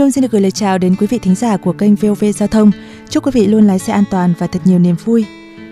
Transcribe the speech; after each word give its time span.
Nhung 0.00 0.10
xin 0.10 0.22
được 0.22 0.30
gửi 0.30 0.40
lời 0.40 0.50
chào 0.50 0.78
đến 0.78 0.96
quý 0.96 1.06
vị 1.06 1.18
thính 1.18 1.34
giả 1.34 1.56
của 1.56 1.72
kênh 1.72 1.94
VOV 1.94 2.24
Giao 2.34 2.48
thông. 2.48 2.70
Chúc 3.08 3.26
quý 3.26 3.30
vị 3.34 3.46
luôn 3.46 3.66
lái 3.66 3.78
xe 3.78 3.92
an 3.92 4.04
toàn 4.10 4.34
và 4.38 4.46
thật 4.46 4.60
nhiều 4.64 4.78
niềm 4.78 4.96
vui. 5.04 5.26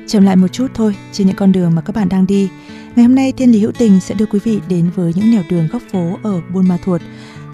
Chậm 0.07 0.25
lại 0.25 0.37
một 0.37 0.49
chút 0.49 0.67
thôi, 0.75 0.97
trên 1.13 1.27
những 1.27 1.37
con 1.37 1.53
đường 1.53 1.75
mà 1.75 1.83
các 1.83 1.97
bạn 1.97 2.09
đang 2.09 2.27
đi. 2.27 2.49
Ngày 2.97 3.07
hôm 3.07 3.15
nay, 3.15 3.33
Thiên 3.33 3.53
Lý 3.53 3.61
Hữu 3.61 3.73
Tình 3.73 4.01
sẽ 4.01 4.15
đưa 4.15 4.27
quý 4.27 4.39
vị 4.45 4.61
đến 4.69 4.91
với 4.95 5.13
những 5.17 5.31
nẻo 5.31 5.43
đường 5.51 5.69
góc 5.73 5.83
phố 5.93 6.19
ở 6.23 6.41
Buôn 6.55 6.69
Ma 6.69 6.79
Thuột. 6.85 7.03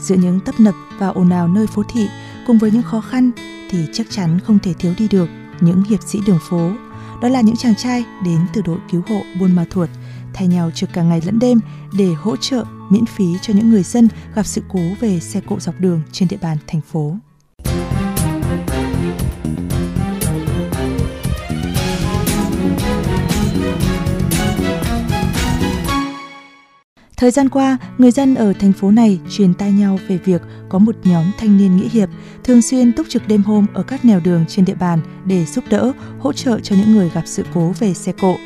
Giữa 0.00 0.14
những 0.14 0.40
tấp 0.40 0.54
nập 0.60 0.74
và 0.98 1.08
ồn 1.08 1.30
ào 1.30 1.48
nơi 1.48 1.66
phố 1.66 1.82
thị, 1.94 2.06
cùng 2.46 2.58
với 2.58 2.70
những 2.70 2.82
khó 2.82 3.00
khăn 3.00 3.30
thì 3.70 3.78
chắc 3.92 4.06
chắn 4.10 4.38
không 4.40 4.58
thể 4.58 4.72
thiếu 4.72 4.92
đi 4.98 5.08
được 5.08 5.28
những 5.60 5.84
hiệp 5.84 6.00
sĩ 6.02 6.18
đường 6.26 6.40
phố. 6.48 6.70
Đó 7.24 7.30
là 7.30 7.40
những 7.40 7.56
chàng 7.56 7.74
trai 7.74 8.04
đến 8.24 8.38
từ 8.52 8.62
đội 8.62 8.78
cứu 8.90 9.02
hộ 9.08 9.20
Buôn 9.40 9.56
Ma 9.56 9.64
Thuột, 9.70 9.90
thay 10.34 10.48
nhau 10.48 10.70
trực 10.74 10.92
cả 10.92 11.02
ngày 11.02 11.20
lẫn 11.26 11.38
đêm 11.38 11.60
để 11.98 12.08
hỗ 12.16 12.36
trợ, 12.36 12.64
miễn 12.90 13.06
phí 13.06 13.24
cho 13.42 13.54
những 13.54 13.70
người 13.70 13.82
dân 13.82 14.08
gặp 14.34 14.46
sự 14.46 14.62
cố 14.68 14.80
về 15.00 15.20
xe 15.20 15.40
cộ 15.46 15.60
dọc 15.60 15.74
đường 15.80 16.02
trên 16.12 16.28
địa 16.28 16.36
bàn 16.42 16.56
thành 16.66 16.80
phố. 16.80 17.16
Thời 27.24 27.30
gian 27.30 27.48
qua, 27.48 27.78
người 27.98 28.10
dân 28.10 28.34
ở 28.34 28.52
thành 28.52 28.72
phố 28.72 28.90
này 28.90 29.20
truyền 29.30 29.54
tai 29.54 29.72
nhau 29.72 29.98
về 30.08 30.18
việc 30.24 30.42
có 30.68 30.78
một 30.78 30.96
nhóm 31.04 31.24
thanh 31.38 31.56
niên 31.56 31.76
nghĩa 31.76 31.88
hiệp 31.88 32.08
thường 32.44 32.62
xuyên 32.62 32.92
túc 32.92 33.08
trực 33.08 33.28
đêm 33.28 33.42
hôm 33.42 33.66
ở 33.74 33.82
các 33.82 34.04
nẻo 34.04 34.20
đường 34.24 34.44
trên 34.48 34.64
địa 34.64 34.74
bàn 34.74 35.00
để 35.24 35.44
giúp 35.44 35.64
đỡ, 35.70 35.92
hỗ 36.18 36.32
trợ 36.32 36.60
cho 36.60 36.76
những 36.76 36.92
người 36.92 37.10
gặp 37.14 37.22
sự 37.24 37.44
cố 37.54 37.72
về 37.78 37.94
xe 37.94 38.12
cộ. 38.12 38.36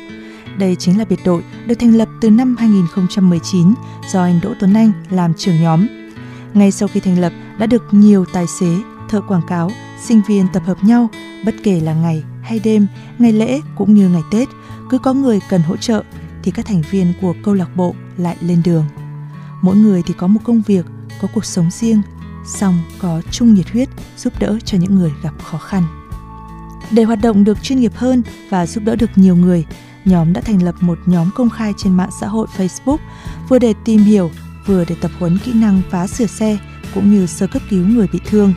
Đây 0.57 0.75
chính 0.75 0.97
là 0.97 1.05
biệt 1.05 1.19
đội 1.25 1.43
được 1.67 1.75
thành 1.75 1.95
lập 1.95 2.09
từ 2.21 2.29
năm 2.29 2.55
2019 2.59 3.73
do 4.11 4.23
anh 4.23 4.39
Đỗ 4.43 4.53
Tuấn 4.59 4.73
Anh 4.73 4.91
làm 5.09 5.33
trưởng 5.33 5.61
nhóm. 5.61 5.87
Ngay 6.53 6.71
sau 6.71 6.87
khi 6.87 6.99
thành 6.99 7.19
lập 7.19 7.33
đã 7.57 7.65
được 7.65 7.83
nhiều 7.91 8.25
tài 8.33 8.45
xế, 8.59 8.75
thợ 9.09 9.21
quảng 9.21 9.47
cáo, 9.47 9.71
sinh 10.03 10.21
viên 10.27 10.47
tập 10.53 10.63
hợp 10.65 10.83
nhau 10.83 11.09
bất 11.45 11.55
kể 11.63 11.79
là 11.79 11.93
ngày 11.93 12.23
hay 12.41 12.59
đêm, 12.63 12.87
ngày 13.17 13.31
lễ 13.31 13.61
cũng 13.75 13.93
như 13.93 14.09
ngày 14.09 14.23
Tết, 14.31 14.47
cứ 14.89 14.97
có 14.97 15.13
người 15.13 15.39
cần 15.49 15.61
hỗ 15.61 15.77
trợ 15.77 16.03
thì 16.43 16.51
các 16.51 16.65
thành 16.65 16.81
viên 16.91 17.13
của 17.21 17.33
câu 17.43 17.53
lạc 17.53 17.75
bộ 17.75 17.95
lại 18.17 18.37
lên 18.41 18.61
đường. 18.65 18.85
Mỗi 19.61 19.75
người 19.75 20.03
thì 20.05 20.13
có 20.17 20.27
một 20.27 20.39
công 20.43 20.61
việc, 20.61 20.85
có 21.21 21.27
cuộc 21.33 21.45
sống 21.45 21.71
riêng, 21.71 22.01
song 22.47 22.79
có 22.99 23.21
chung 23.31 23.53
nhiệt 23.53 23.69
huyết 23.69 23.89
giúp 24.17 24.33
đỡ 24.39 24.57
cho 24.65 24.77
những 24.77 24.95
người 24.95 25.11
gặp 25.23 25.33
khó 25.43 25.57
khăn. 25.57 25.83
Để 26.91 27.03
hoạt 27.03 27.19
động 27.21 27.43
được 27.43 27.63
chuyên 27.63 27.79
nghiệp 27.79 27.91
hơn 27.95 28.23
và 28.49 28.65
giúp 28.65 28.83
đỡ 28.83 28.95
được 28.95 29.09
nhiều 29.15 29.35
người, 29.35 29.65
nhóm 30.05 30.33
đã 30.33 30.41
thành 30.41 30.63
lập 30.63 30.75
một 30.79 30.99
nhóm 31.05 31.29
công 31.35 31.49
khai 31.49 31.73
trên 31.77 31.97
mạng 31.97 32.09
xã 32.21 32.27
hội 32.27 32.47
Facebook 32.57 32.97
vừa 33.49 33.59
để 33.59 33.73
tìm 33.85 33.99
hiểu, 33.99 34.31
vừa 34.65 34.85
để 34.85 34.95
tập 35.01 35.11
huấn 35.19 35.37
kỹ 35.37 35.53
năng 35.53 35.81
phá 35.89 36.07
sửa 36.07 36.25
xe 36.25 36.57
cũng 36.93 37.11
như 37.11 37.25
sơ 37.25 37.47
cấp 37.47 37.61
cứu 37.69 37.87
người 37.87 38.07
bị 38.13 38.19
thương. 38.25 38.53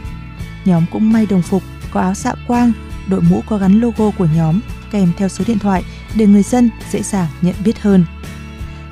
Nhóm 0.65 0.85
cũng 0.93 1.13
may 1.13 1.27
đồng 1.27 1.43
phục, 1.43 1.63
có 1.91 2.01
áo 2.01 2.15
xạ 2.15 2.35
quang, 2.47 2.73
đội 3.09 3.21
mũ 3.21 3.43
có 3.49 3.59
gắn 3.59 3.81
logo 3.81 4.11
của 4.11 4.29
nhóm 4.37 4.61
kèm 4.91 5.13
theo 5.17 5.29
số 5.29 5.45
điện 5.49 5.59
thoại 5.59 5.85
để 6.17 6.27
người 6.27 6.43
dân 6.43 6.71
dễ 6.91 7.03
dàng 7.03 7.29
nhận 7.43 7.55
biết 7.65 7.81
hơn. 7.81 8.05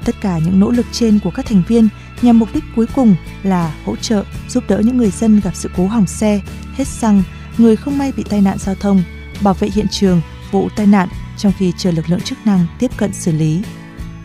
Tất 0.04 0.20
cả 0.20 0.38
những 0.38 0.60
nỗ 0.60 0.70
lực 0.70 0.86
trên 0.92 1.18
của 1.18 1.30
các 1.30 1.46
thành 1.46 1.62
viên 1.68 1.88
nhằm 2.22 2.38
mục 2.38 2.48
đích 2.54 2.64
cuối 2.76 2.86
cùng 2.94 3.16
là 3.42 3.74
hỗ 3.84 3.96
trợ 3.96 4.24
giúp 4.48 4.64
đỡ 4.68 4.82
những 4.84 4.96
người 4.96 5.10
dân 5.10 5.40
gặp 5.40 5.50
sự 5.54 5.70
cố 5.76 5.86
hỏng 5.86 6.06
xe, 6.06 6.40
hết 6.74 6.86
xăng, 6.86 7.22
người 7.58 7.76
không 7.76 7.98
may 7.98 8.12
bị 8.16 8.24
tai 8.30 8.40
nạn 8.40 8.58
giao 8.58 8.74
thông, 8.74 9.02
bảo 9.42 9.54
vệ 9.54 9.68
hiện 9.74 9.86
trường 9.88 10.20
vụ 10.50 10.68
tai 10.76 10.86
nạn 10.86 11.08
trong 11.36 11.52
khi 11.58 11.72
chờ 11.78 11.90
lực 11.90 12.10
lượng 12.10 12.20
chức 12.20 12.38
năng 12.44 12.66
tiếp 12.78 12.90
cận 12.96 13.12
xử 13.12 13.32
lý. 13.32 13.62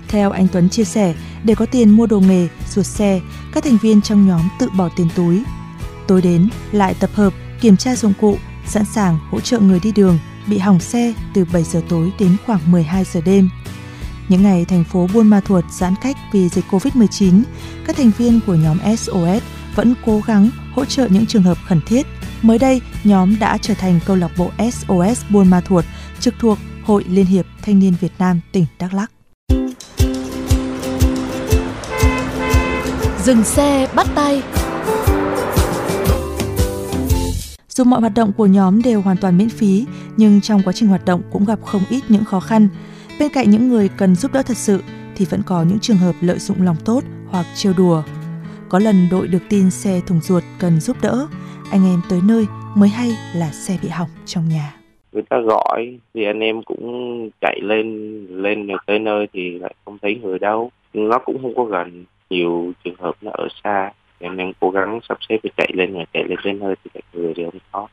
Theo 0.07 0.31
anh 0.31 0.47
Tuấn 0.47 0.69
chia 0.69 0.83
sẻ, 0.83 1.13
để 1.43 1.55
có 1.55 1.65
tiền 1.65 1.89
mua 1.89 2.05
đồ 2.05 2.19
nghề, 2.19 2.47
ruột 2.69 2.85
xe, 2.85 3.21
các 3.53 3.63
thành 3.63 3.77
viên 3.77 4.01
trong 4.01 4.27
nhóm 4.27 4.41
tự 4.59 4.69
bỏ 4.77 4.89
tiền 4.95 5.07
túi. 5.15 5.43
Tối 6.07 6.21
đến 6.21 6.49
lại 6.71 6.95
tập 6.99 7.09
hợp, 7.13 7.33
kiểm 7.61 7.77
tra 7.77 7.95
dụng 7.95 8.13
cụ, 8.21 8.37
sẵn 8.67 8.85
sàng 8.85 9.19
hỗ 9.31 9.39
trợ 9.39 9.59
người 9.59 9.79
đi 9.79 9.91
đường 9.91 10.19
bị 10.47 10.57
hỏng 10.57 10.79
xe 10.79 11.13
từ 11.33 11.45
7 11.53 11.63
giờ 11.63 11.81
tối 11.89 12.11
đến 12.19 12.35
khoảng 12.45 12.71
12 12.71 13.03
giờ 13.03 13.21
đêm. 13.25 13.49
Những 14.29 14.43
ngày 14.43 14.65
thành 14.65 14.83
phố 14.83 15.07
Buôn 15.13 15.27
Ma 15.27 15.39
Thuột 15.39 15.65
giãn 15.71 15.93
cách 16.01 16.17
vì 16.33 16.49
dịch 16.49 16.65
Covid-19, 16.69 17.41
các 17.85 17.95
thành 17.95 18.11
viên 18.17 18.39
của 18.47 18.55
nhóm 18.55 18.77
SOS 18.97 19.43
vẫn 19.75 19.93
cố 20.05 20.21
gắng 20.27 20.49
hỗ 20.73 20.85
trợ 20.85 21.07
những 21.09 21.25
trường 21.25 21.43
hợp 21.43 21.57
khẩn 21.67 21.81
thiết. 21.85 22.05
Mới 22.41 22.59
đây, 22.59 22.81
nhóm 23.03 23.39
đã 23.39 23.57
trở 23.57 23.73
thành 23.73 23.99
câu 24.05 24.15
lạc 24.15 24.31
bộ 24.37 24.51
SOS 24.59 25.23
Buôn 25.29 25.49
Ma 25.49 25.61
Thuột 25.61 25.85
trực 26.19 26.33
thuộc 26.39 26.57
Hội 26.83 27.03
Liên 27.09 27.25
hiệp 27.25 27.45
Thanh 27.61 27.79
niên 27.79 27.93
Việt 27.99 28.11
Nam 28.19 28.39
tỉnh 28.51 28.65
Đắk 28.79 28.93
Lắk. 28.93 29.11
Dừng 33.23 33.43
xe 33.43 33.87
bắt 33.95 34.07
tay 34.15 34.41
Dù 37.69 37.83
mọi 37.83 37.99
hoạt 37.99 38.13
động 38.13 38.33
của 38.33 38.45
nhóm 38.45 38.81
đều 38.81 39.01
hoàn 39.01 39.17
toàn 39.17 39.37
miễn 39.37 39.49
phí, 39.49 39.85
nhưng 40.17 40.41
trong 40.41 40.61
quá 40.65 40.73
trình 40.73 40.89
hoạt 40.89 41.05
động 41.05 41.21
cũng 41.31 41.45
gặp 41.45 41.59
không 41.65 41.81
ít 41.89 42.01
những 42.09 42.25
khó 42.25 42.39
khăn. 42.39 42.67
Bên 43.19 43.31
cạnh 43.33 43.49
những 43.49 43.69
người 43.69 43.89
cần 43.97 44.15
giúp 44.15 44.33
đỡ 44.33 44.41
thật 44.41 44.57
sự, 44.57 44.83
thì 45.15 45.25
vẫn 45.25 45.41
có 45.45 45.63
những 45.63 45.79
trường 45.79 45.97
hợp 45.97 46.13
lợi 46.21 46.39
dụng 46.39 46.61
lòng 46.61 46.75
tốt 46.85 47.03
hoặc 47.29 47.45
trêu 47.55 47.73
đùa. 47.77 48.03
Có 48.69 48.79
lần 48.79 49.07
đội 49.11 49.27
được 49.27 49.41
tin 49.49 49.71
xe 49.71 50.01
thùng 50.07 50.21
ruột 50.21 50.43
cần 50.59 50.79
giúp 50.79 50.97
đỡ, 51.01 51.27
anh 51.71 51.85
em 51.85 52.01
tới 52.09 52.19
nơi 52.23 52.45
mới 52.75 52.89
hay 52.89 53.09
là 53.35 53.49
xe 53.49 53.77
bị 53.83 53.89
hỏng 53.89 54.09
trong 54.25 54.49
nhà. 54.49 54.75
người 55.15 55.23
ta 55.29 55.39
gọi 55.39 55.99
thì 56.13 56.25
anh 56.25 56.39
em 56.39 56.63
cũng 56.63 57.29
chạy 57.41 57.59
lên 57.63 57.87
lên 58.29 58.67
được 58.67 58.83
tới 58.85 58.99
nơi 58.99 59.27
thì 59.33 59.59
lại 59.59 59.75
không 59.85 59.97
thấy 60.01 60.19
người 60.23 60.39
đâu 60.39 60.71
nó 60.93 61.19
cũng 61.19 61.41
không 61.41 61.55
có 61.55 61.63
gần 61.63 62.05
nhiều 62.29 62.71
trường 62.83 62.95
hợp 62.99 63.15
nó 63.21 63.31
ở 63.33 63.47
xa 63.63 63.91
anh 64.19 64.37
em 64.37 64.51
cố 64.59 64.69
gắng 64.69 64.99
sắp 65.09 65.17
xếp 65.29 65.37
để 65.43 65.49
chạy 65.57 65.71
lên 65.73 65.97
mà 65.97 66.03
chạy 66.13 66.23
lên 66.23 66.37
tới 66.43 66.53
nơi 66.53 66.75
thì 66.83 66.91
lại 66.93 67.03
người 67.13 67.33
thì 67.35 67.43
không 67.43 67.59
có 67.71 67.87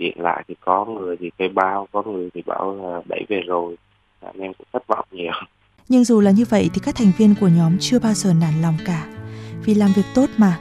điện 0.00 0.16
lại 0.20 0.44
thì 0.48 0.54
có 0.60 0.84
người 0.84 1.16
thì 1.20 1.30
thuê 1.38 1.48
bao 1.48 1.88
có 1.92 2.02
người 2.02 2.30
thì 2.34 2.42
bảo 2.46 2.76
là 2.82 3.02
đẩy 3.08 3.24
về 3.28 3.40
rồi 3.46 3.76
anh 4.20 4.40
em 4.40 4.52
cũng 4.58 4.66
thất 4.72 4.86
vọng 4.86 5.06
nhiều 5.10 5.32
Nhưng 5.88 6.04
dù 6.04 6.20
là 6.20 6.30
như 6.30 6.44
vậy 6.50 6.70
thì 6.74 6.80
các 6.84 6.94
thành 6.98 7.12
viên 7.18 7.34
của 7.40 7.48
nhóm 7.58 7.72
chưa 7.80 7.98
bao 7.98 8.12
giờ 8.12 8.30
nản 8.40 8.54
lòng 8.62 8.74
cả. 8.86 9.06
Vì 9.64 9.74
làm 9.74 9.90
việc 9.96 10.06
tốt 10.14 10.26
mà, 10.38 10.52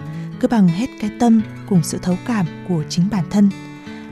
cứ 0.42 0.48
bằng 0.52 0.68
hết 0.68 0.88
cái 1.02 1.10
tâm 1.20 1.42
cùng 1.70 1.80
sự 1.84 1.98
thấu 2.04 2.16
cảm 2.28 2.46
của 2.70 2.84
chính 2.90 3.06
bản 3.12 3.24
thân. 3.32 3.50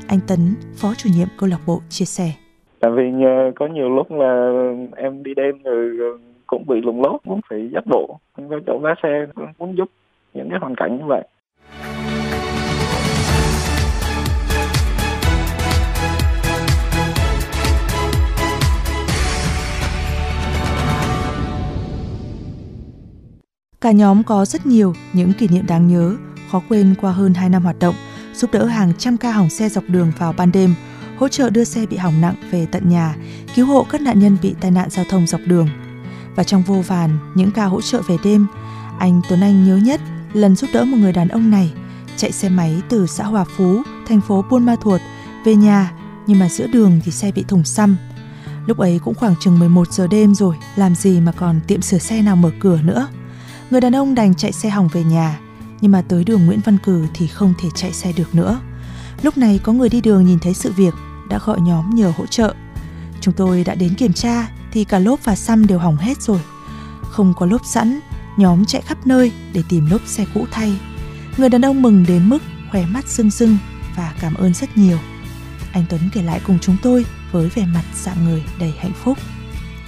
Anh 0.07 0.19
Tấn, 0.27 0.39
phó 0.75 0.93
chủ 0.97 1.09
nhiệm 1.17 1.27
câu 1.39 1.49
lạc 1.49 1.59
bộ 1.67 1.79
chia 1.89 2.05
sẻ. 2.05 2.31
tại 2.79 2.91
vì 2.91 3.11
nhờ 3.11 3.51
có 3.55 3.67
nhiều 3.67 3.89
lúc 3.89 4.11
là 4.11 4.51
em 4.95 5.23
đi 5.23 5.33
đêm 5.33 5.63
rồi 5.63 6.19
cũng 6.47 6.63
bị 6.67 6.81
lùng 6.81 7.01
lốt 7.01 7.21
cũng 7.27 7.41
phải 7.49 7.69
dắt 7.73 7.83
bộ 7.85 8.19
không 8.35 8.49
có 8.49 8.59
chỗ 8.67 8.79
vá 8.81 8.95
xe 9.03 9.25
cũng 9.35 9.45
muốn 9.57 9.77
giúp 9.77 9.89
những 10.33 10.49
cái 10.49 10.59
hoàn 10.59 10.75
cảnh 10.75 10.97
như 10.97 11.03
vậy 11.07 11.27
Cả 23.87 23.91
nhóm 23.91 24.23
có 24.23 24.45
rất 24.45 24.65
nhiều 24.65 24.95
những 25.13 25.33
kỷ 25.33 25.47
niệm 25.47 25.67
đáng 25.67 25.87
nhớ, 25.87 26.15
khó 26.51 26.61
quên 26.69 26.95
qua 27.01 27.11
hơn 27.11 27.33
2 27.33 27.49
năm 27.49 27.63
hoạt 27.63 27.79
động, 27.79 27.95
giúp 28.33 28.51
đỡ 28.51 28.65
hàng 28.65 28.93
trăm 28.97 29.17
ca 29.17 29.31
hỏng 29.31 29.49
xe 29.49 29.69
dọc 29.69 29.83
đường 29.87 30.11
vào 30.17 30.33
ban 30.33 30.51
đêm, 30.51 30.75
hỗ 31.17 31.27
trợ 31.27 31.49
đưa 31.49 31.63
xe 31.63 31.85
bị 31.85 31.97
hỏng 31.97 32.21
nặng 32.21 32.35
về 32.51 32.65
tận 32.71 32.89
nhà, 32.89 33.15
cứu 33.55 33.65
hộ 33.65 33.85
các 33.89 34.01
nạn 34.01 34.19
nhân 34.19 34.37
bị 34.41 34.55
tai 34.61 34.71
nạn 34.71 34.89
giao 34.89 35.05
thông 35.09 35.27
dọc 35.27 35.41
đường. 35.45 35.69
Và 36.35 36.43
trong 36.43 36.61
vô 36.61 36.83
vàn 36.87 37.17
những 37.35 37.51
ca 37.51 37.65
hỗ 37.65 37.81
trợ 37.81 38.01
về 38.07 38.17
đêm, 38.23 38.47
anh 38.99 39.21
Tuấn 39.29 39.41
Anh 39.41 39.65
nhớ 39.65 39.75
nhất 39.77 40.01
lần 40.33 40.55
giúp 40.55 40.69
đỡ 40.73 40.85
một 40.85 40.97
người 40.97 41.13
đàn 41.13 41.27
ông 41.27 41.51
này 41.51 41.73
chạy 42.17 42.31
xe 42.31 42.49
máy 42.49 42.81
từ 42.89 43.07
xã 43.07 43.23
Hòa 43.23 43.45
Phú, 43.57 43.81
thành 44.07 44.21
phố 44.21 44.45
Buôn 44.49 44.65
Ma 44.65 44.75
Thuột 44.81 45.01
về 45.45 45.55
nhà, 45.55 45.91
nhưng 46.27 46.39
mà 46.39 46.49
giữa 46.49 46.67
đường 46.67 46.99
thì 47.05 47.11
xe 47.11 47.31
bị 47.31 47.43
thủng 47.47 47.63
xăm. 47.63 47.95
Lúc 48.65 48.77
ấy 48.77 48.99
cũng 49.03 49.15
khoảng 49.15 49.35
chừng 49.39 49.59
11 49.59 49.93
giờ 49.93 50.07
đêm 50.07 50.35
rồi, 50.35 50.55
làm 50.75 50.95
gì 50.95 51.19
mà 51.19 51.31
còn 51.31 51.59
tiệm 51.67 51.81
sửa 51.81 51.97
xe 51.97 52.21
nào 52.21 52.35
mở 52.35 52.51
cửa 52.59 52.79
nữa. 52.83 53.07
Người 53.69 53.81
đàn 53.81 53.95
ông 53.95 54.15
đành 54.15 54.35
chạy 54.35 54.51
xe 54.51 54.69
hỏng 54.69 54.87
về 54.87 55.03
nhà, 55.03 55.39
nhưng 55.81 55.91
mà 55.91 56.01
tới 56.01 56.23
đường 56.23 56.45
Nguyễn 56.45 56.59
Văn 56.65 56.77
Cử 56.77 57.05
thì 57.13 57.27
không 57.27 57.53
thể 57.61 57.69
chạy 57.75 57.93
xe 57.93 58.11
được 58.11 58.35
nữa. 58.35 58.59
Lúc 59.21 59.37
này 59.37 59.59
có 59.63 59.73
người 59.73 59.89
đi 59.89 60.01
đường 60.01 60.25
nhìn 60.25 60.39
thấy 60.39 60.53
sự 60.53 60.71
việc, 60.71 60.93
đã 61.29 61.39
gọi 61.45 61.61
nhóm 61.61 61.95
nhờ 61.95 62.13
hỗ 62.17 62.25
trợ. 62.25 62.53
Chúng 63.21 63.33
tôi 63.33 63.63
đã 63.63 63.75
đến 63.75 63.93
kiểm 63.95 64.13
tra 64.13 64.49
thì 64.71 64.83
cả 64.83 64.99
lốp 64.99 65.25
và 65.25 65.35
xăm 65.35 65.67
đều 65.67 65.79
hỏng 65.79 65.97
hết 65.97 66.21
rồi. 66.21 66.39
Không 67.01 67.33
có 67.37 67.45
lốp 67.45 67.61
sẵn, 67.65 67.99
nhóm 68.37 68.65
chạy 68.65 68.81
khắp 68.81 69.07
nơi 69.07 69.31
để 69.53 69.63
tìm 69.69 69.85
lốp 69.91 70.01
xe 70.05 70.25
cũ 70.33 70.45
thay. 70.51 70.79
Người 71.37 71.49
đàn 71.49 71.65
ông 71.65 71.81
mừng 71.81 72.05
đến 72.07 72.29
mức 72.29 72.43
khóe 72.71 72.85
mắt 72.85 73.07
rưng 73.07 73.29
rưng 73.29 73.57
và 73.95 74.13
cảm 74.19 74.33
ơn 74.33 74.53
rất 74.53 74.77
nhiều. 74.77 74.97
Anh 75.71 75.85
Tuấn 75.89 76.01
kể 76.13 76.21
lại 76.21 76.41
cùng 76.47 76.59
chúng 76.61 76.77
tôi 76.83 77.05
với 77.31 77.49
vẻ 77.49 77.65
mặt 77.65 77.83
dạng 77.95 78.25
người 78.25 78.43
đầy 78.59 78.73
hạnh 78.79 78.93
phúc. 79.03 79.17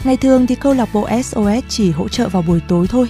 Ngày 0.04 0.18
thường 0.18 0.48
thì 0.48 0.56
câu 0.56 0.74
lạc 0.74 0.90
bộ 0.94 1.08
SOS 1.24 1.64
chỉ 1.70 1.92
hỗ 1.92 2.08
trợ 2.08 2.30
vào 2.30 2.42
buổi 2.42 2.60
tối 2.68 2.88
thôi, 2.88 3.10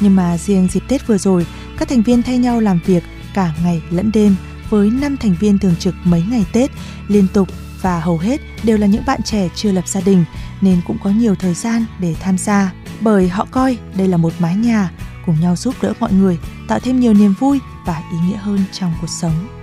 nhưng 0.00 0.16
mà 0.16 0.38
riêng 0.38 0.68
dịp 0.72 0.82
Tết 0.88 1.06
vừa 1.06 1.18
rồi, 1.18 1.46
các 1.78 1.88
thành 1.88 2.02
viên 2.02 2.22
thay 2.22 2.38
nhau 2.38 2.60
làm 2.60 2.80
việc 2.86 3.04
cả 3.34 3.52
ngày 3.64 3.82
lẫn 3.90 4.10
đêm 4.14 4.36
với 4.70 4.90
5 4.90 5.16
thành 5.16 5.34
viên 5.40 5.58
thường 5.58 5.76
trực 5.76 5.94
mấy 6.04 6.22
ngày 6.30 6.44
Tết 6.52 6.70
liên 7.08 7.26
tục 7.32 7.48
và 7.82 8.00
hầu 8.00 8.18
hết 8.18 8.40
đều 8.62 8.78
là 8.78 8.86
những 8.86 9.02
bạn 9.06 9.22
trẻ 9.22 9.48
chưa 9.54 9.72
lập 9.72 9.88
gia 9.88 10.00
đình 10.00 10.24
nên 10.60 10.80
cũng 10.86 10.98
có 11.04 11.10
nhiều 11.10 11.34
thời 11.34 11.54
gian 11.54 11.84
để 11.98 12.14
tham 12.20 12.38
gia 12.38 12.72
bởi 13.00 13.28
họ 13.28 13.46
coi 13.50 13.78
đây 13.96 14.08
là 14.08 14.16
một 14.16 14.32
mái 14.38 14.56
nhà 14.56 14.90
cùng 15.26 15.40
nhau 15.40 15.56
giúp 15.56 15.74
đỡ 15.82 15.92
mọi 16.00 16.12
người 16.12 16.38
tạo 16.68 16.78
thêm 16.80 17.00
nhiều 17.00 17.14
niềm 17.14 17.34
vui 17.40 17.58
và 17.86 18.02
ý 18.12 18.18
nghĩa 18.28 18.36
hơn 18.36 18.60
trong 18.72 18.94
cuộc 19.00 19.10
sống. 19.10 19.59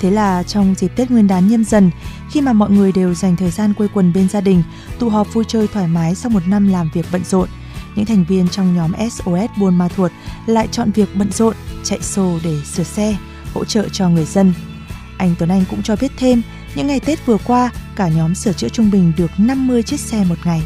Thế 0.00 0.10
là 0.10 0.42
trong 0.42 0.74
dịp 0.74 0.92
Tết 0.96 1.10
Nguyên 1.10 1.26
đán 1.26 1.48
nhâm 1.48 1.64
dần, 1.64 1.90
khi 2.30 2.40
mà 2.40 2.52
mọi 2.52 2.70
người 2.70 2.92
đều 2.92 3.14
dành 3.14 3.36
thời 3.36 3.50
gian 3.50 3.74
quây 3.74 3.88
quần 3.94 4.12
bên 4.12 4.28
gia 4.28 4.40
đình, 4.40 4.62
tụ 4.98 5.08
họp 5.08 5.34
vui 5.34 5.44
chơi 5.48 5.68
thoải 5.68 5.88
mái 5.88 6.14
sau 6.14 6.30
một 6.30 6.42
năm 6.46 6.68
làm 6.68 6.90
việc 6.94 7.06
bận 7.12 7.24
rộn, 7.24 7.48
những 7.94 8.06
thành 8.06 8.24
viên 8.28 8.48
trong 8.48 8.76
nhóm 8.76 8.92
SOS 9.10 9.50
Buôn 9.58 9.78
Ma 9.78 9.88
Thuột 9.88 10.12
lại 10.46 10.68
chọn 10.72 10.90
việc 10.90 11.08
bận 11.14 11.32
rộn, 11.32 11.54
chạy 11.84 12.02
xô 12.02 12.38
để 12.44 12.60
sửa 12.64 12.82
xe, 12.82 13.16
hỗ 13.54 13.64
trợ 13.64 13.88
cho 13.92 14.08
người 14.08 14.24
dân. 14.24 14.52
Anh 15.18 15.34
Tuấn 15.38 15.50
Anh 15.50 15.64
cũng 15.70 15.82
cho 15.82 15.96
biết 15.96 16.12
thêm, 16.16 16.42
những 16.74 16.86
ngày 16.86 17.00
Tết 17.00 17.26
vừa 17.26 17.38
qua, 17.46 17.70
cả 17.96 18.08
nhóm 18.08 18.34
sửa 18.34 18.52
chữa 18.52 18.68
trung 18.68 18.90
bình 18.90 19.12
được 19.16 19.30
50 19.38 19.82
chiếc 19.82 20.00
xe 20.00 20.24
một 20.24 20.38
ngày. 20.44 20.62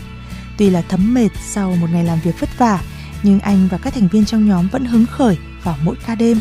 Tuy 0.59 0.71
là 0.71 0.83
thấm 0.89 1.15
mệt 1.15 1.29
sau 1.47 1.77
một 1.77 1.87
ngày 1.93 2.05
làm 2.05 2.19
việc 2.25 2.41
vất 2.41 2.59
vả, 2.59 2.81
nhưng 3.23 3.41
anh 3.41 3.69
và 3.71 3.79
các 3.79 3.95
thành 3.95 4.09
viên 4.09 4.25
trong 4.25 4.49
nhóm 4.49 4.69
vẫn 4.69 4.85
hứng 4.85 5.07
khởi 5.07 5.39
vào 5.63 5.77
mỗi 5.85 5.97
ca 6.07 6.15
đêm. 6.15 6.41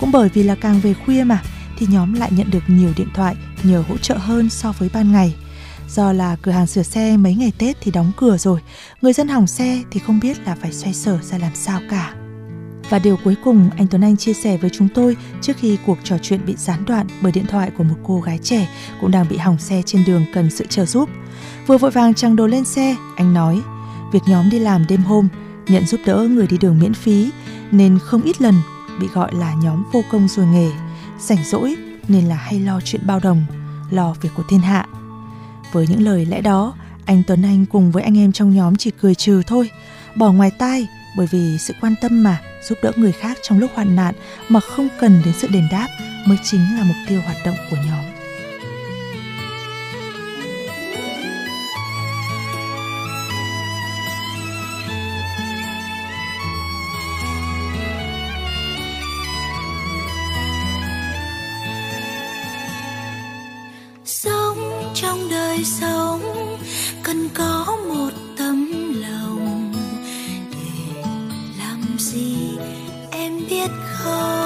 Cũng 0.00 0.12
bởi 0.12 0.28
vì 0.28 0.42
là 0.42 0.54
càng 0.54 0.80
về 0.80 0.94
khuya 0.94 1.24
mà, 1.24 1.42
thì 1.78 1.86
nhóm 1.90 2.12
lại 2.12 2.30
nhận 2.32 2.50
được 2.50 2.62
nhiều 2.66 2.90
điện 2.96 3.08
thoại 3.14 3.36
nhờ 3.62 3.84
hỗ 3.88 3.96
trợ 3.96 4.16
hơn 4.16 4.50
so 4.50 4.72
với 4.78 4.90
ban 4.94 5.12
ngày. 5.12 5.34
Do 5.88 6.12
là 6.12 6.36
cửa 6.42 6.52
hàng 6.52 6.66
sửa 6.66 6.82
xe 6.82 7.16
mấy 7.16 7.34
ngày 7.34 7.52
Tết 7.58 7.76
thì 7.80 7.90
đóng 7.90 8.12
cửa 8.16 8.36
rồi, 8.36 8.60
người 9.02 9.12
dân 9.12 9.28
hỏng 9.28 9.46
xe 9.46 9.82
thì 9.90 10.00
không 10.00 10.20
biết 10.20 10.38
là 10.46 10.56
phải 10.60 10.72
xoay 10.72 10.94
sở 10.94 11.18
ra 11.22 11.38
làm 11.38 11.52
sao 11.54 11.80
cả. 11.90 12.14
Và 12.88 12.98
điều 12.98 13.16
cuối 13.24 13.34
cùng 13.44 13.70
anh 13.76 13.86
Tuấn 13.86 14.04
Anh 14.04 14.16
chia 14.16 14.32
sẻ 14.32 14.56
với 14.56 14.70
chúng 14.70 14.88
tôi 14.94 15.16
trước 15.40 15.52
khi 15.56 15.78
cuộc 15.86 15.98
trò 16.04 16.16
chuyện 16.22 16.46
bị 16.46 16.54
gián 16.56 16.84
đoạn 16.84 17.06
bởi 17.20 17.32
điện 17.32 17.46
thoại 17.46 17.70
của 17.78 17.84
một 17.84 17.96
cô 18.04 18.20
gái 18.20 18.38
trẻ 18.42 18.68
cũng 19.00 19.10
đang 19.10 19.28
bị 19.28 19.36
hỏng 19.36 19.58
xe 19.58 19.82
trên 19.86 20.04
đường 20.04 20.24
cần 20.34 20.50
sự 20.50 20.66
trợ 20.66 20.84
giúp. 20.84 21.08
Vừa 21.66 21.78
vội 21.78 21.90
vàng 21.90 22.14
trang 22.14 22.36
đồ 22.36 22.46
lên 22.46 22.64
xe, 22.64 22.96
anh 23.16 23.34
nói, 23.34 23.60
việc 24.12 24.22
nhóm 24.26 24.50
đi 24.50 24.58
làm 24.58 24.84
đêm 24.88 25.02
hôm, 25.02 25.28
nhận 25.68 25.86
giúp 25.86 26.00
đỡ 26.06 26.28
người 26.30 26.46
đi 26.46 26.58
đường 26.58 26.78
miễn 26.78 26.94
phí 26.94 27.30
nên 27.70 27.98
không 27.98 28.22
ít 28.22 28.40
lần 28.42 28.54
bị 29.00 29.06
gọi 29.14 29.34
là 29.34 29.54
nhóm 29.54 29.84
vô 29.92 30.02
công 30.10 30.28
rồi 30.28 30.46
nghề 30.46 30.70
rảnh 31.18 31.44
rỗi 31.44 31.76
nên 32.08 32.24
là 32.24 32.36
hay 32.36 32.60
lo 32.60 32.80
chuyện 32.84 33.00
bao 33.06 33.20
đồng, 33.20 33.44
lo 33.90 34.14
việc 34.20 34.30
của 34.34 34.42
thiên 34.48 34.60
hạ. 34.60 34.86
Với 35.72 35.86
những 35.86 36.02
lời 36.02 36.26
lẽ 36.26 36.40
đó, 36.40 36.74
anh 37.04 37.22
Tuấn 37.26 37.42
Anh 37.42 37.66
cùng 37.66 37.92
với 37.92 38.02
anh 38.02 38.18
em 38.18 38.32
trong 38.32 38.54
nhóm 38.54 38.76
chỉ 38.76 38.90
cười 38.90 39.14
trừ 39.14 39.42
thôi, 39.46 39.70
bỏ 40.16 40.32
ngoài 40.32 40.50
tai 40.58 40.86
bởi 41.16 41.26
vì 41.30 41.58
sự 41.58 41.74
quan 41.80 41.94
tâm 42.00 42.22
mà 42.22 42.40
giúp 42.68 42.78
đỡ 42.82 42.92
người 42.96 43.12
khác 43.12 43.38
trong 43.42 43.58
lúc 43.58 43.70
hoạn 43.74 43.96
nạn 43.96 44.14
mà 44.48 44.60
không 44.60 44.88
cần 45.00 45.22
đến 45.24 45.34
sự 45.34 45.48
đền 45.48 45.68
đáp 45.70 45.88
mới 46.26 46.38
chính 46.44 46.60
là 46.60 46.84
mục 46.84 46.96
tiêu 47.08 47.20
hoạt 47.20 47.36
động 47.44 47.56
của 47.70 47.76
nhóm. 47.76 48.07
đời 65.58 65.64
sống 65.64 66.22
cần 67.02 67.28
có 67.34 67.76
một 67.88 68.10
tấm 68.36 68.70
lòng 69.02 69.72
để 70.52 71.02
làm 71.58 71.98
gì 71.98 72.58
em 73.10 73.32
biết 73.50 73.70
không? 73.92 74.37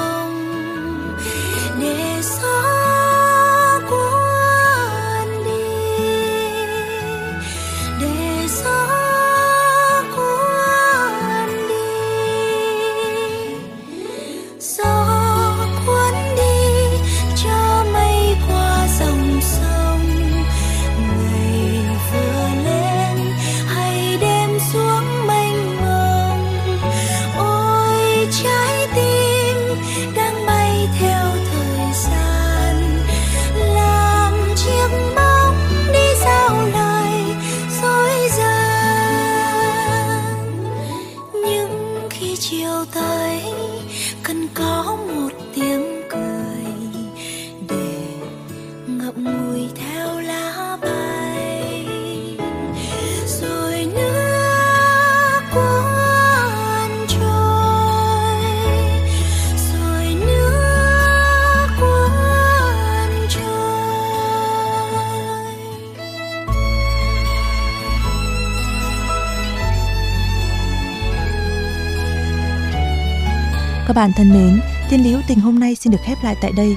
Các 73.94 73.96
bạn 73.96 74.12
thân 74.17 74.32
mến, 74.32 74.60
Thiên 74.91 75.05
lý 75.05 75.10
hữu 75.12 75.22
tình 75.29 75.41
hôm 75.41 75.58
nay 75.58 75.74
xin 75.74 75.93
được 75.93 75.98
khép 76.05 76.19
lại 76.22 76.36
tại 76.41 76.52
đây. 76.56 76.76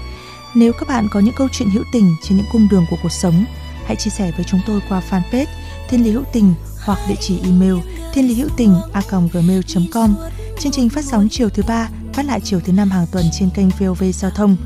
Nếu 0.55 0.73
các 0.73 0.87
bạn 0.87 1.07
có 1.11 1.19
những 1.19 1.35
câu 1.37 1.47
chuyện 1.51 1.69
hữu 1.69 1.83
tình 1.93 2.15
trên 2.23 2.37
những 2.37 2.47
cung 2.51 2.67
đường 2.71 2.85
của 2.89 2.97
cuộc 3.03 3.11
sống, 3.11 3.45
hãy 3.85 3.95
chia 3.95 4.11
sẻ 4.11 4.31
với 4.35 4.45
chúng 4.45 4.59
tôi 4.67 4.81
qua 4.89 5.01
fanpage 5.09 5.45
Thiên 5.89 6.03
lý 6.03 6.11
hữu 6.11 6.23
tình 6.33 6.53
hoặc 6.85 6.99
địa 7.09 7.15
chỉ 7.19 7.39
email 7.43 7.75
thiên 8.13 8.27
lý 8.27 8.35
hữu 8.35 8.49
tình 8.57 8.75
a 8.93 9.01
gmail.com. 9.09 10.15
Chương 10.59 10.71
trình 10.71 10.89
phát 10.89 11.05
sóng 11.05 11.27
chiều 11.31 11.49
thứ 11.49 11.63
ba, 11.67 11.89
phát 12.13 12.25
lại 12.25 12.39
chiều 12.43 12.59
thứ 12.65 12.73
năm 12.73 12.89
hàng 12.89 13.05
tuần 13.11 13.25
trên 13.39 13.49
kênh 13.49 13.69
VOV 13.69 14.03
Giao 14.13 14.31
thông. 14.31 14.57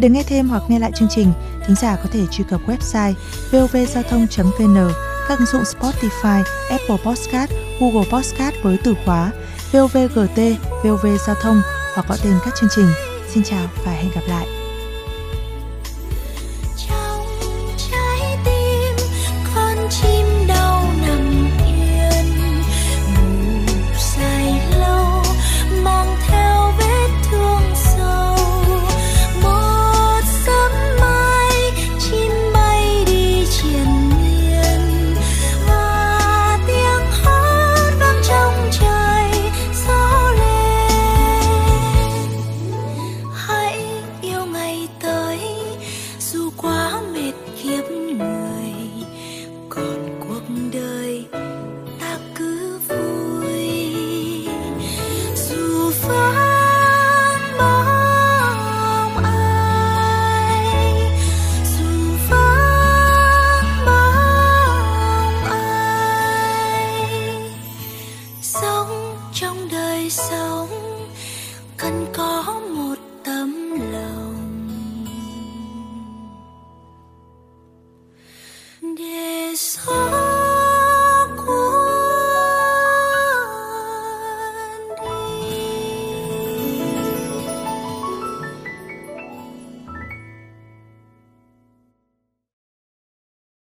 Để 0.00 0.08
nghe 0.08 0.22
thêm 0.22 0.48
hoặc 0.48 0.62
nghe 0.68 0.78
lại 0.78 0.92
chương 0.94 1.08
trình, 1.10 1.32
thính 1.66 1.76
giả 1.76 1.96
có 1.96 2.08
thể 2.12 2.26
truy 2.30 2.44
cập 2.50 2.60
website 2.66 3.12
vovgiao 3.50 4.02
thông.vn, 4.02 4.92
các 5.28 5.38
ứng 5.38 5.46
dụng 5.46 5.62
Spotify, 5.62 6.42
Apple 6.70 6.96
Podcast, 7.04 7.50
Google 7.80 8.08
Podcast 8.12 8.54
với 8.62 8.78
từ 8.84 8.94
khóa 9.04 9.32
VOVGT, 9.72 10.38
VOV 10.84 11.06
Giao 11.26 11.36
thông 11.42 11.62
hoặc 11.94 12.08
gọi 12.08 12.18
tên 12.24 12.34
các 12.44 12.54
chương 12.60 12.70
trình. 12.76 12.88
Xin 13.34 13.42
chào 13.42 13.66
và 13.84 13.92
hẹn 13.92 14.10
gặp 14.14 14.22
lại. 14.28 14.57